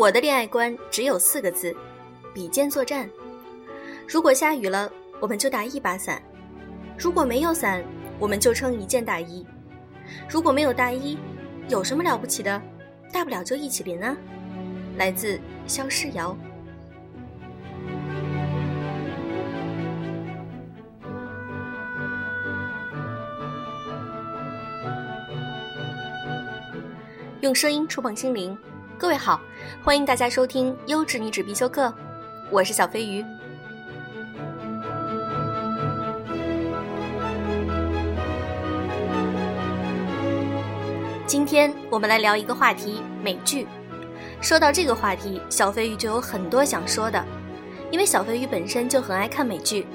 [0.00, 1.76] 我的恋爱观只有四个字：
[2.32, 3.06] 比肩作战。
[4.08, 4.90] 如果下雨了，
[5.20, 6.16] 我们就打一把伞；
[6.96, 7.84] 如果没有伞，
[8.18, 9.44] 我们就撑一件大衣；
[10.26, 11.18] 如果没有大衣，
[11.68, 12.62] 有什么了不起的？
[13.12, 14.16] 大不了就一起淋啊！
[14.96, 16.34] 来自肖诗瑶。
[27.42, 28.56] 用声音触碰心灵，
[29.00, 29.40] 各位好，
[29.82, 31.90] 欢迎大家收听优质女纸必修课，
[32.50, 33.24] 我是小飞鱼。
[41.26, 43.66] 今天我们来聊一个话题——美剧。
[44.42, 47.24] 说到这个话题，小飞鱼就有很多想说的，
[47.90, 49.86] 因为小飞鱼本身就很爱看美剧。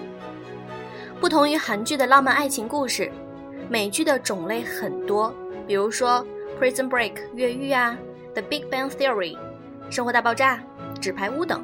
[1.22, 3.12] 不同于韩剧的浪漫爱情故事，
[3.70, 5.32] 美剧的种类很多，
[5.68, 6.26] 比如说。
[6.58, 7.98] Prison Break 越狱啊，
[8.36, 9.38] 《The Big Bang Theory》
[9.90, 10.62] 生活大爆炸、
[11.00, 11.64] 纸牌屋等，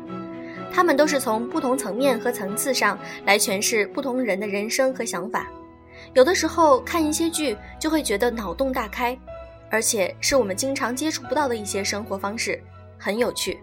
[0.73, 5.47] 他们都是从不同层面和层次上来诠释不同人的人生和想法。
[6.13, 9.17] 有的时候看一些剧就会觉得脑洞大开，
[9.69, 12.57] 而且是我们经常接触不到的一些生活方式，
[12.97, 13.59] 很有趣。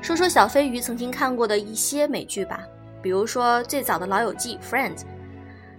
[0.00, 2.62] 说说小飞鱼曾经看过的一些美剧吧，
[3.02, 5.00] 比如说最早的老友记《Friends》，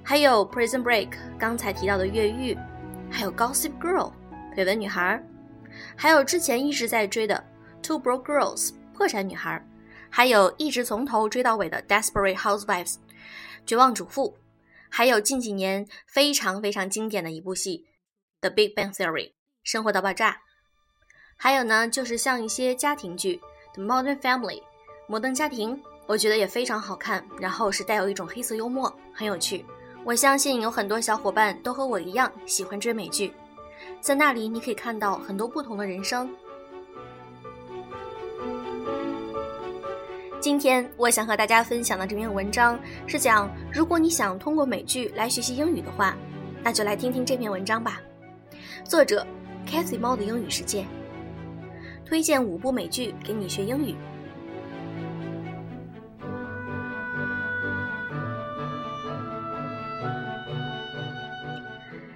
[0.03, 2.56] 还有《Prison Break》刚才提到的越狱，
[3.09, 4.11] 还有《Gossip Girl》。
[4.56, 5.23] 绯闻女孩，
[5.95, 7.44] 还有之前一直在追的
[7.86, 9.64] 《Two Broke Girls》破产女孩，
[10.09, 12.94] 还有一直从头追到尾的《Desperate Housewives》
[13.66, 14.38] 绝望主妇，
[14.89, 17.86] 还有近几年非常非常经典的一部戏
[18.42, 19.30] 《The Big Bang Theory》
[19.64, 20.42] 生活大爆炸，
[21.38, 23.39] 还有呢就是像一些家庭剧
[23.75, 24.59] 《The Modern Family》
[25.08, 29.66] 摩登家庭，我觉得也非常好看，然后是带有一种黑色幽默，很有趣。
[30.03, 33.31] 我相信有很多小伙伴都和我一样喜欢追美剧。
[34.01, 36.28] 在那里，你可以看到很多不同的人生。
[40.39, 46.17] 今天我想和大家分享的这篇文章是讲，如果你想通过美剧来学习英语的话，
[46.63, 48.01] 那就来听听这篇文章吧。
[48.84, 49.25] 作者
[49.67, 50.84] Cathy 猫的英语世界，
[52.03, 53.95] 推荐五部美剧给你学英语。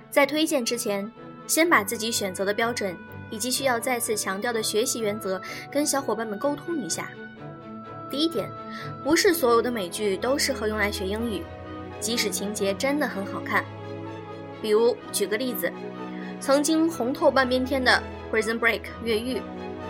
[0.09, 1.11] 在推荐之前。
[1.47, 2.95] 先把自己选择的标准
[3.29, 5.41] 以及需要再次强调的学习原则
[5.71, 7.09] 跟小伙伴们沟通一下。
[8.09, 8.49] 第一点，
[9.03, 11.41] 不是所有的美剧都适合用来学英语，
[11.99, 13.65] 即使情节真的很好看。
[14.61, 15.71] 比如举个例子，
[16.39, 18.01] 曾经红透半边天的
[18.33, 19.41] 《Prison Break》越狱，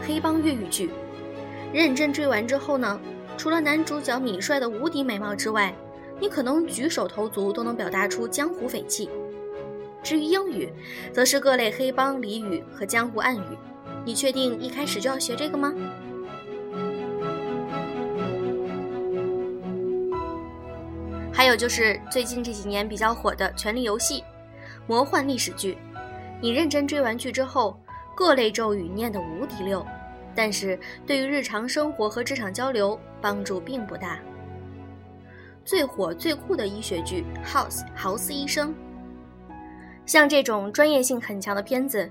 [0.02, 0.90] 黑帮越狱剧，
[1.74, 3.00] 认真追完之后呢，
[3.38, 5.76] 除了男主角米帅的无敌美貌之外，
[6.20, 9.10] 你可能举手投足都能表达出江湖匪气。
[10.06, 10.72] 至于英语，
[11.12, 13.58] 则是各类黑帮俚语和江湖暗语。
[14.06, 15.74] 你确定一开始就要学这个吗？
[21.34, 24.20] 还有就是最近这几年比较火的《权力游戏》，
[24.86, 25.76] 魔幻历史剧。
[26.40, 27.76] 你认真追完剧之后，
[28.16, 29.84] 各类咒语念得无敌溜，
[30.36, 34.20] 但是对于日常生活和职场交流帮助并不大。
[35.66, 38.72] 最火最酷的医学剧《House》豪斯医生。
[40.06, 42.10] 像这种专业性很强的片子，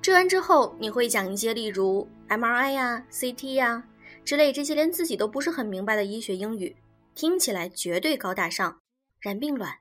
[0.00, 3.84] 追完之后你会讲一些例如 MRI 呀、CT 呀
[4.24, 6.76] 之类这些连自己都不是很明白的医学英语，
[7.14, 8.80] 听起来绝对高大上，
[9.20, 9.72] 然并卵。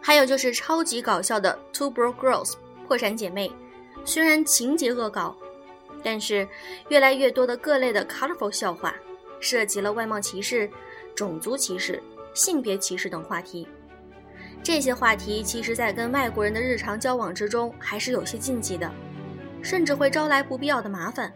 [0.00, 2.50] 还有就是超级搞笑的《Two Broke Girls》
[2.86, 3.50] 破产姐妹，
[4.04, 5.36] 虽然情节恶搞。
[6.02, 6.46] 但是，
[6.88, 8.94] 越来越多的各类的 colorful 笑话，
[9.40, 10.68] 涉及了外貌歧视、
[11.14, 12.02] 种族歧视、
[12.34, 13.66] 性别歧视等话题。
[14.62, 18.90] 这些话题其实，在跟外国人的日常交往之中，还是有些禁忌的，
[19.62, 21.32] 甚至会招来不必要的麻烦。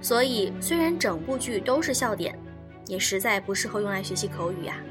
[0.00, 2.38] 所以，虽然整部剧都是笑点，
[2.86, 4.82] 也实在不适合用来学习口语呀。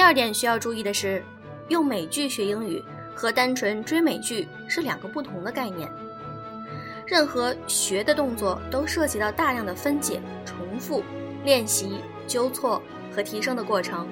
[0.00, 1.22] 第二点需要注意的是，
[1.68, 2.82] 用美剧学英语
[3.14, 5.92] 和单纯追美剧是两个不同的概念。
[7.06, 11.04] 任何学的动作都涉及到大量的分解、重复、
[11.44, 12.82] 练习、纠错
[13.14, 14.08] 和提升的过程，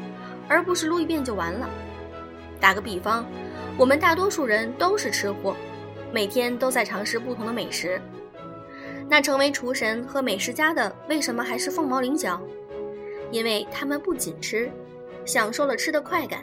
[0.47, 1.67] 而不是录一遍就完了。
[2.61, 3.25] 打个比方，
[3.79, 5.57] 我们大多数人都是吃货，
[6.13, 7.99] 每天都在尝试不同的美食。
[9.09, 12.39] 那成为厨神和美食家的，为什么还是凤毛麟角？
[13.31, 14.71] 因为他们不仅吃。
[15.29, 16.43] 享受了吃的快感，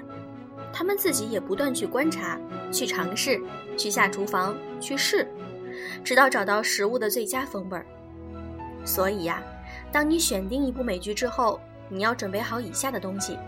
[0.72, 2.40] 他们自己也不断去观察、
[2.72, 3.42] 去尝试、
[3.76, 5.28] 去下厨房、去试，
[6.04, 7.84] 直到找到食物的最佳风味儿。
[8.86, 9.42] 所以呀，
[9.92, 11.60] 当你选定一部美剧之后，
[11.90, 13.40] 你要准备好以下的东西：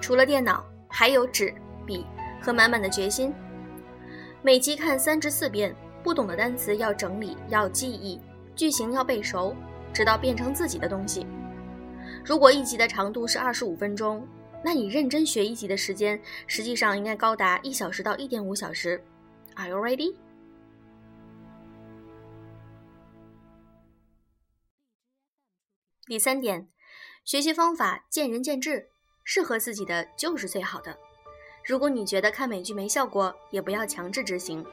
[0.00, 2.06] 除了电脑，还有纸、笔
[2.40, 3.34] 和满满的决心。
[4.40, 8.18] 每集看三至四遍，不懂的单词要整理，要记忆，
[8.56, 9.54] 句型要背熟，
[9.92, 11.26] 直到变成自己的东西。
[12.24, 14.26] 如果一集的长度是二十五分钟，
[14.64, 19.04] 那你认真学一集的时间，实际上应该高达一小时到一点五小时。
[19.56, 20.14] Are you ready？
[26.06, 26.66] 第三点，
[27.26, 28.88] 学习方法见仁见智，
[29.22, 30.96] 适合自己的就是最好的。
[31.62, 34.64] 如果你觉得看美剧没效果，也不要强制执行。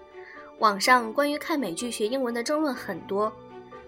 [0.59, 3.29] 网上关于看美剧学英文的争论很多，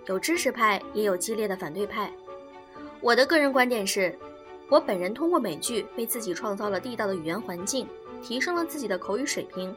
[0.08, 2.12] 有支持派，也有激烈的反对派。
[3.00, 4.18] 我的个人观点是，
[4.74, 7.88] 我本人通过美剧为自己创造了地道的语言环境，
[8.24, 9.72] 提升了自己的口语水平，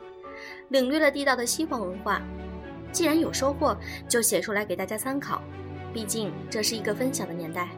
[0.70, 2.22] 领略了地道的西方文化。
[2.92, 3.76] 既然有收获，
[4.08, 5.42] 就写出来给大家参考。
[5.92, 7.68] 毕竟这是一个分享的年代。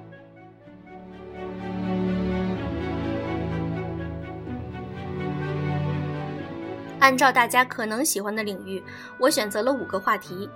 [7.00, 8.80] 按照大家可能喜欢的领域，
[9.18, 10.48] 我选择了五个话题：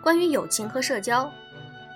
[0.00, 1.30] 关于友情和社交。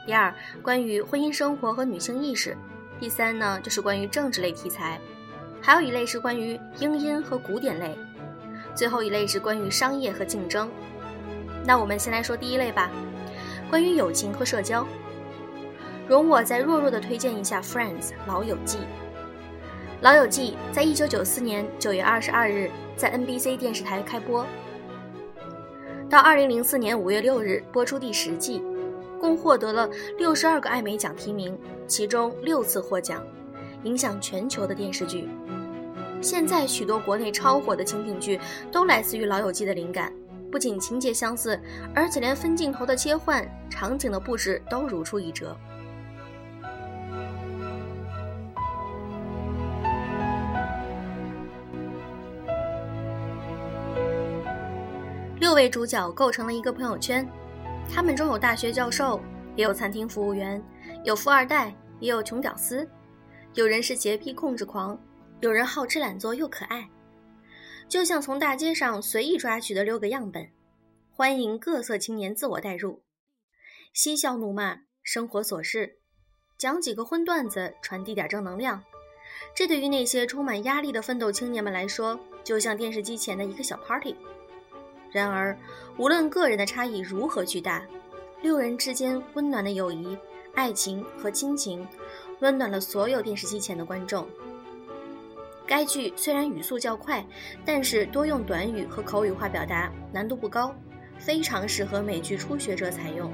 [0.06, 2.54] 第二，关于婚姻生活和女性意识；
[2.98, 4.98] 第三呢，就是关于政治类题材；
[5.60, 7.90] 还有一类是关于英音和古典类；
[8.74, 10.70] 最后一类是关于商业和竞争。
[11.64, 12.90] 那我们先来说第一类吧，
[13.68, 14.86] 关于友情和社交。
[16.08, 18.78] 容我再弱弱的推荐一下《Friends》老友记。
[20.00, 24.46] 《老友记》在一九九四年九月二十二日在 NBC 电视台开播，
[26.08, 28.62] 到二零零四年五月六日播出第十季。
[29.20, 33.22] 共获得了六十二个艾美奖提名，其中六次获奖，
[33.82, 35.28] 影响全球的电视剧。
[36.20, 38.40] 现在许多国内超火的情景剧
[38.72, 40.12] 都来自于《老友记》的灵感，
[40.50, 41.60] 不仅情节相似，
[41.94, 45.56] 而且连分镜头的切换、场景的布置都如出一辙。
[55.38, 57.26] 六位主角构成了一个朋友圈。
[57.92, 59.20] 他们中有大学教授，
[59.56, 60.62] 也有餐厅服务员，
[61.02, 62.88] 有富二代，也有穷屌丝，
[63.54, 65.00] 有人是洁癖控制狂，
[65.40, 66.88] 有人好吃懒做又可爱，
[67.88, 70.50] 就像从大街上随意抓取的六个样本，
[71.10, 73.02] 欢迎各色青年自我代入，
[73.94, 75.98] 嬉笑怒骂，生活琐事，
[76.58, 78.84] 讲几个荤段子，传递点正能量，
[79.54, 84.14] 这对于那些充满压力的奋斗青年们来说，就像电视机前的一个小 party。
[85.10, 85.56] 然而，
[85.96, 87.82] 无论个人的差异如何巨大，
[88.42, 90.16] 六人之间温暖的友谊、
[90.54, 91.86] 爱情和亲情，
[92.40, 94.26] 温暖了所有电视机前的观众。
[95.66, 97.24] 该剧虽然语速较快，
[97.64, 100.74] 但是多用短语和口语化表达，难度不高，
[101.18, 103.32] 非常适合美剧初学者采用。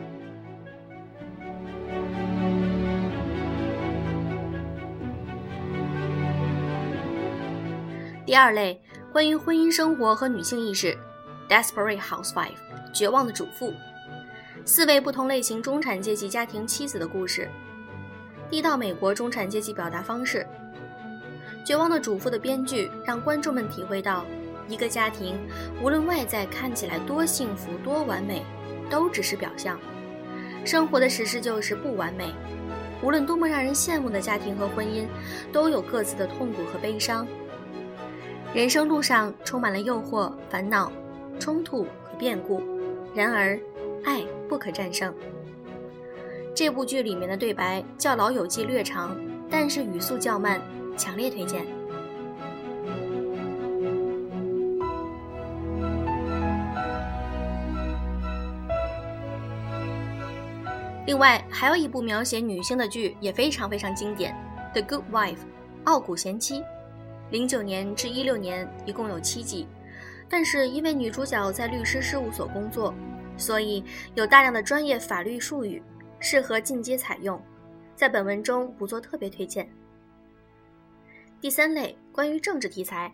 [8.25, 8.81] 第二类，
[9.13, 10.97] 关于婚姻生活和女性意识。
[11.49, 12.53] Desperate housewife，
[12.93, 13.75] 绝望的主妇，
[14.65, 17.51] 四位不同类型中产阶级家庭妻子的故事，
[18.49, 20.47] 地道美国中产阶级表达方式。
[21.65, 24.25] 绝望的主妇的编剧让观众们体会到，
[24.67, 25.39] 一个家庭
[25.83, 28.45] 无论外在看起来多幸福多完美，
[28.89, 29.79] 都只是表象。
[30.65, 32.33] 生活的实事就是不完美，
[33.03, 35.07] 无论多么让人羡慕的家庭和婚姻，
[35.53, 37.27] 都有各自的痛苦和悲伤。
[38.55, 40.91] 人生路上充满了诱惑、烦恼。
[41.39, 42.63] 冲突和变故，
[43.15, 43.59] 然而，
[44.05, 45.13] 爱不可战胜。
[46.55, 49.17] 这部剧里面的对白较《老友记》略长，
[49.51, 50.61] 但是语速较慢，
[50.97, 51.65] 强烈推荐。
[61.07, 64.35] 另外，还有一部描写女性的剧也非常非常经典，
[64.73, 65.35] 《The Good Wife》
[65.85, 66.63] （傲骨贤妻），
[67.31, 69.67] 零九年至一六年，一共有七季。
[70.33, 72.95] 但是因为女主角在律师事务所工作，
[73.37, 73.85] 所以
[74.15, 75.83] 有大量的专业法律术语，
[76.21, 77.39] 适合进阶采用，
[77.95, 79.71] 在本文中不做特别推荐。
[81.39, 83.13] 第三类关于政治题材，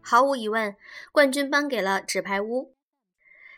[0.00, 0.76] 毫无疑问，
[1.10, 2.62] 冠军颁给了《纸牌屋》。《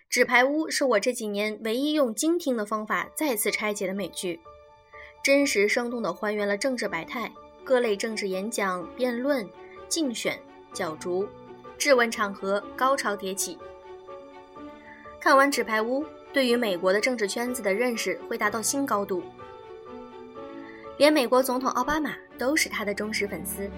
[0.08, 4.40] 纸牌屋》是我这几年唯一用精听的方法再次拆解的美剧，
[5.22, 7.30] 真实生动地还原了政治百态，
[7.62, 9.46] 各类政治演讲、辩论、
[9.86, 10.40] 竞选、
[10.72, 11.28] 角逐。
[11.78, 13.58] 质问场合高潮迭起。
[15.20, 16.02] 看完《纸牌屋》，
[16.32, 19.22] 对于美国的政治圈子的认识会达到新高度。
[20.98, 23.68] 连美国总统奥巴马都是他的忠实粉丝。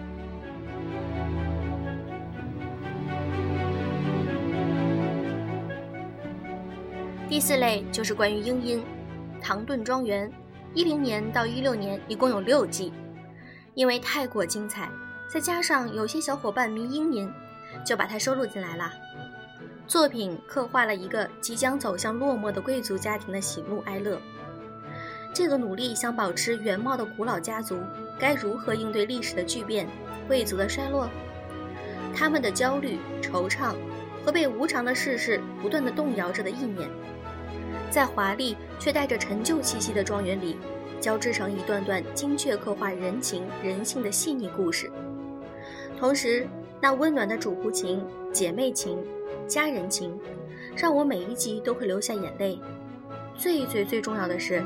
[7.29, 8.85] 第四类就是关于英音，
[9.43, 10.29] 《唐顿庄园》，
[10.75, 12.93] 一零年到一六年一共有六季，
[13.75, 14.88] 因为太过精彩，
[15.29, 17.33] 再加上有些小伙伴迷英音，
[17.85, 18.92] 就把它收录进来了。
[19.87, 24.21] 作品刻画了一个即将走向落寞的贵族家庭的喜怒哀乐。
[25.33, 27.78] 这个努力想保持原貌的古老家族，
[28.18, 29.87] 该如何应对历史的巨变、
[30.26, 31.09] 贵族的衰落？
[32.14, 33.75] 他们的焦虑、惆怅
[34.25, 36.88] 和被无常的世事不断的动摇着的意念，
[37.90, 40.56] 在华丽却带着陈旧气息的庄园里，
[41.00, 44.90] 交织成一段段精确刻画人情人性的细腻故事。
[46.00, 46.49] 同时，
[46.80, 48.99] 那温暖的主仆情、姐妹情、
[49.47, 50.18] 家人情，
[50.76, 52.59] 让我每一集都会流下眼泪。
[53.37, 54.64] 最最最重要的是，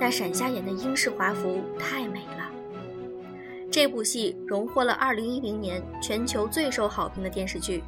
[0.00, 2.50] 那闪瞎眼的英式华服太美了。
[3.70, 7.82] 这部戏荣获了2010年全球最受好评的电视剧，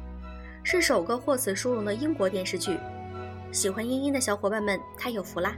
[0.63, 2.77] 是首个获此殊荣的英国电视剧。
[3.51, 5.55] 喜欢英英的小伙伴们，太有福啦！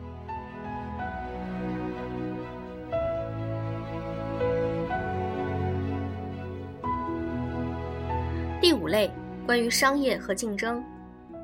[8.63, 9.12] 第五类
[9.46, 10.82] 关于商业和竞争。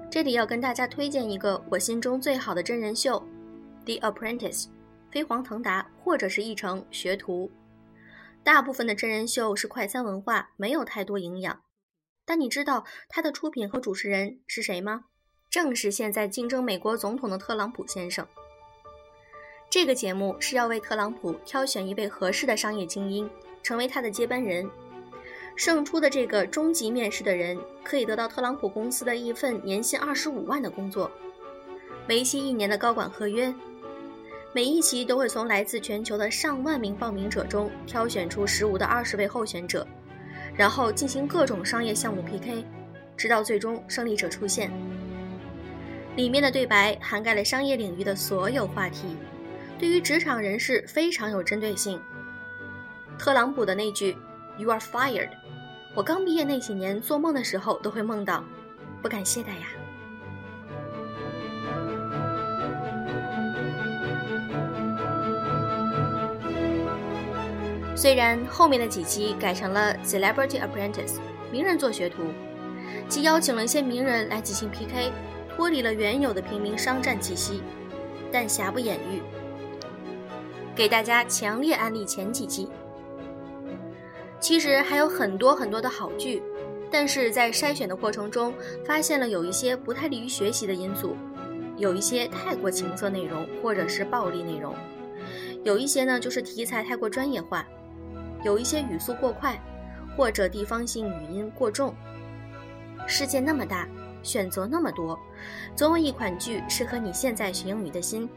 [0.10, 3.22] 这里要跟大家推荐一个我心中最好的真人秀，
[4.00, 4.64] 《The Apprentice》，
[5.12, 7.52] 飞黄腾达或者是译成学徒。
[8.42, 11.60] 大部分的真人秀是快餐文化，没有太多营养。
[12.26, 15.04] 但你知道它的出品和主持人是谁吗？
[15.50, 18.26] 正是现在竞争美国总统的特朗普先生。
[19.70, 23.30] 这个节目是要为特朗普挑选一位合适的商业精英，
[23.62, 24.66] 成为他的接班人。
[25.60, 31.12] 胜出的这个终极面试的人可以得到特朗普公司的一份年薪二十五万的工作，
[32.08, 33.54] 为期一年的高管合约。
[34.54, 39.86] 每一期都会从来自全球的上万名报名者中挑选出十五到二十位候选者，
[40.56, 42.64] 然后进行各种商业项目 PK，
[43.18, 44.72] 直到最终胜利者出现。
[46.16, 49.18] 里面的对白涵盖了商业领域的所有话题，
[49.78, 52.00] 对于职场人士非常有针对性。
[53.18, 54.16] 特朗普的那句
[54.58, 55.28] “You are fired”。
[55.96, 58.44] 我刚毕业那几年，做梦的时候都会梦到，
[59.02, 59.68] 不敢懈怠呀。
[67.96, 71.18] 虽然后面的几期改成了 Celebrity Apprentice，
[71.52, 72.24] 名人做学徒，
[73.10, 75.12] 既邀请了一些名人来进行 PK，
[75.54, 77.62] 脱离了原有的平民商战气息，
[78.32, 79.22] 但瑕不掩瑜，
[80.74, 82.70] 给大家强烈安利前几期。
[84.40, 86.42] 其实还有很多很多的好剧，
[86.90, 88.54] 但是在筛选的过程中，
[88.86, 91.16] 发现了有一些不太利于学习的因素，
[91.78, 94.74] 有一些太过情色内容或者是暴力内容，
[95.64, 97.68] 有一些呢就是题材太过专业化，
[98.44, 99.62] 有一些语速过快，
[100.16, 101.94] 或者地方性语音过重。
[103.06, 103.88] 世界那么大，
[104.24, 105.20] 选择那么多，
[105.76, 108.30] 总有一款剧适合你现在学英语的心。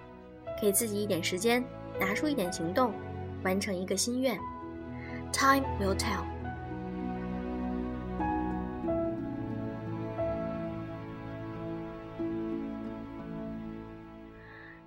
[0.61, 1.65] 给自己一点时间，
[1.99, 2.93] 拿出一点行动，
[3.43, 4.39] 完成一个心愿。
[5.33, 6.25] Time will tell。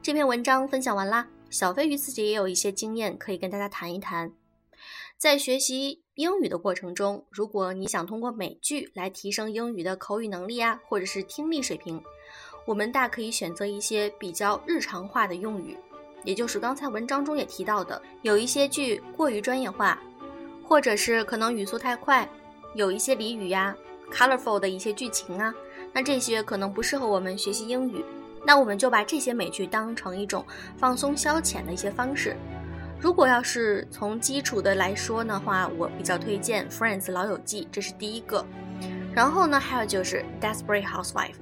[0.01, 4.31] 这篇文章分享完啦，小飞鱼自己也有一些经验可以跟大家谈一谈。
[5.17, 12.01] 在学习英语的过程中，如果你想通过美剧来提升英语的口语能力啊，或者是听力水平，
[12.67, 15.75] 我们大可以选择一些比较日常化的用语，
[16.23, 19.99] 也就是刚才文章中也提到的，有一些句过于专业化。
[20.67, 22.27] 或者是可能语速太快，
[22.73, 23.75] 有一些俚语呀
[24.11, 25.53] ，colorful 的一些剧情啊，
[25.93, 28.03] 那这些可能不适合我们学习英语。
[28.47, 30.45] 那我们就把这些美剧当成一种
[30.77, 32.35] 放松消遣的一些方式。
[32.99, 38.45] 如果要是从基础的来说的话，我比较推荐 Friends 老友记，这是第一个。
[39.13, 41.35] 然后呢，还有就是 Desperate Housewife，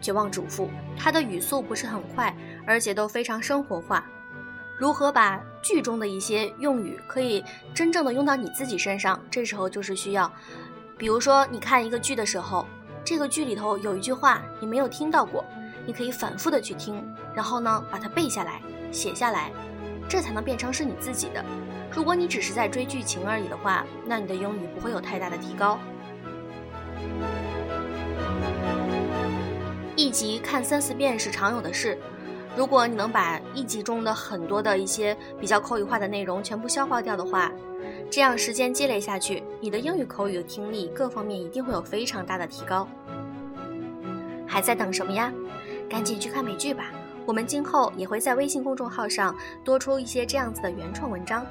[0.00, 2.34] 绝望主妇，它的语速不是很快，
[2.66, 4.06] 而且都非常生活化。
[4.78, 7.42] 如何把剧中的一些用语可以
[7.74, 9.18] 真正的用到你自己身上？
[9.30, 10.30] 这时候就是需要，
[10.98, 12.66] 比如说你看一个剧的时候，
[13.02, 15.42] 这个剧里头有一句话你没有听到过，
[15.86, 17.02] 你可以反复的去听，
[17.34, 18.60] 然后呢把它背下来、
[18.92, 19.50] 写下来，
[20.06, 21.42] 这才能变成是你自己的。
[21.90, 25.78] 如果你只是在追剧情而已的话，那你的英语不会有太大的提高。
[29.96, 31.98] 一集看三四遍是常有的事。
[32.56, 37.52] 如果你能把一集中的很多的一些比较口语化的内容全部消化掉的话，
[38.10, 42.88] 这样时间积累下去，你的英语口语、听力各方面一定会有非常大的提高。
[44.46, 45.30] 还在等什么呀？
[45.88, 46.84] 赶紧去看美剧吧！
[47.26, 51.44] 我们今后也会在微信公众号上多出一些这样子的原创文章，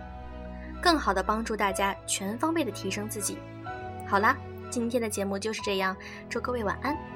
[0.81, 3.38] 更好的帮助大家全方位的提升自己。
[4.07, 4.35] 好啦，
[4.71, 5.95] 今天的节目就是这样，
[6.29, 7.14] 祝各位晚安。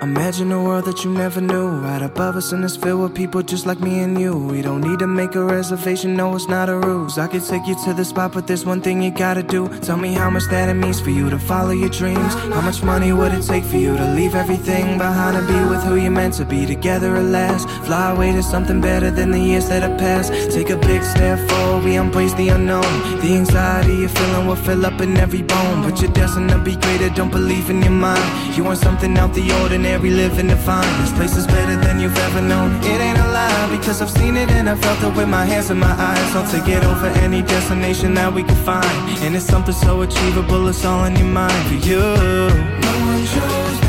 [0.00, 1.70] Imagine a world that you never knew.
[1.70, 4.32] Right above us and it's filled with people just like me and you.
[4.36, 7.18] We don't need to make a reservation, no, it's not a ruse.
[7.18, 9.66] I could take you to the spot, but there's one thing you gotta do.
[9.80, 12.34] Tell me how much that it means for you to follow your dreams.
[12.54, 15.82] How much money would it take for you to leave everything behind and be with
[15.82, 17.68] who you're meant to be together at last?
[17.84, 20.30] Fly away to something better than the years that have passed.
[20.52, 22.86] Take a big step forward, we embrace the unknown.
[23.20, 25.82] The anxiety you're feeling will fill up in every bone.
[25.82, 28.56] But you're destined to be greater, don't believe in your mind.
[28.56, 32.00] You want something out the ordinary ordinary living to find This place is better than
[32.00, 32.76] you've ever known.
[32.82, 35.70] It ain't a lie because I've seen it and I felt it with my hands
[35.70, 36.36] and my eyes.
[36.36, 38.86] I'll take it over any destination that we can find.
[39.24, 41.66] And it's something so achievable, it's all in your mind.
[41.68, 43.87] For you No one chose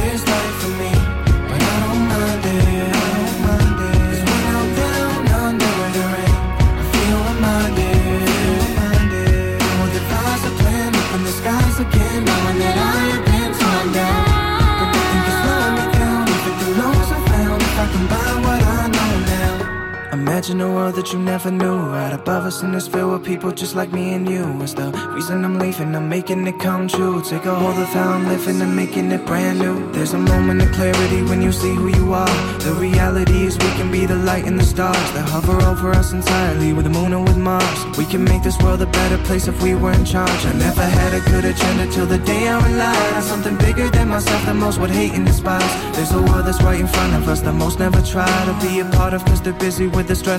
[20.50, 21.78] Imagine a world that you never knew.
[21.78, 24.44] Right above us and it's filled with people just like me and you.
[24.64, 27.22] It's the reason I'm leaving, I'm making it come true.
[27.22, 29.92] Take a hold of how I'm living and making it brand new.
[29.92, 32.36] There's a moment of clarity when you see who you are.
[32.66, 36.14] The reality is we can be the light and the stars That hover over us
[36.14, 37.86] entirely with the moon and with Mars.
[37.96, 40.46] We can make this world a better place if we were in charge.
[40.48, 44.10] I never had a good agenda till the day I relied On something bigger than
[44.10, 45.72] myself that most would hate and despise.
[45.96, 48.80] There's a world that's right in front of us that most never try to be
[48.80, 50.39] a part of Cause they're busy with the stress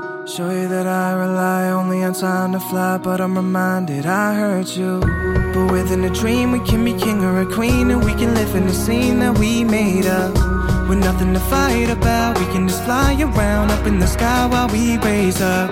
[0.41, 4.99] That I rely only on time to fly, but I'm reminded I hurt you.
[5.53, 8.55] But within a dream, we can be king or a queen, and we can live
[8.55, 10.33] in the scene that we made up.
[10.89, 14.67] With nothing to fight about, we can just fly around up in the sky while
[14.69, 15.69] we raise up.